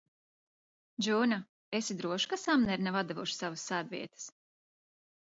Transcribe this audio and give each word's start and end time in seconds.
Džūna, 1.07 1.35
esi 1.79 1.97
droša, 1.99 2.29
ka 2.31 2.39
Samneri 2.43 2.85
nav 2.87 2.97
atdevuši 3.01 3.37
savas 3.41 3.67
sēdvietas? 3.73 4.25